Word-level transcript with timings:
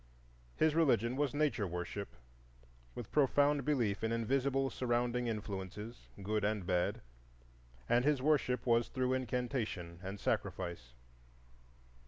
His 0.55 0.73
religion 0.73 1.15
was 1.15 1.35
nature 1.35 1.67
worship, 1.67 2.15
with 2.95 3.11
profound 3.11 3.63
belief 3.63 4.03
in 4.03 4.11
invisible 4.11 4.71
surrounding 4.71 5.27
influences, 5.27 6.07
good 6.23 6.43
and 6.43 6.65
bad, 6.65 7.01
and 7.87 8.03
his 8.03 8.19
worship 8.19 8.65
was 8.65 8.87
through 8.87 9.13
incantation 9.13 9.99
and 10.01 10.19
sacrifice. 10.19 10.93